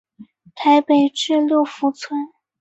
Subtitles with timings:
[0.55, 2.27] 台北至六福村。